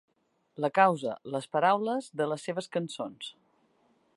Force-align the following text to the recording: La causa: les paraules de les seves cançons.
La 0.63 0.69
causa: 0.77 1.11
les 1.35 1.45
paraules 1.57 2.09
de 2.21 2.27
les 2.33 2.49
seves 2.49 2.71
cançons. 2.77 3.29